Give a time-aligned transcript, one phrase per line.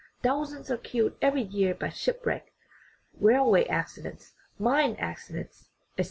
[0.23, 2.51] Thou sands are killed every year by shipwreck,
[3.19, 5.99] railway accidents, mine accidents, etc.